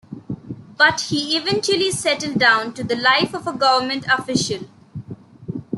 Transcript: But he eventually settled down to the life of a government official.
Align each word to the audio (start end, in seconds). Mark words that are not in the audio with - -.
But 0.79 1.01
he 1.09 1.37
eventually 1.37 1.91
settled 1.91 2.39
down 2.39 2.73
to 2.73 2.83
the 2.83 2.95
life 2.95 3.35
of 3.35 3.45
a 3.45 3.53
government 3.53 4.03
official. 4.07 4.67